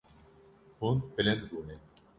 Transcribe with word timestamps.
Hûn 0.79 0.97
bilind 1.15 1.43
bûne. 1.49 1.75